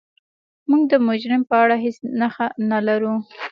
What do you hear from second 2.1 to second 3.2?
نښه نلرو.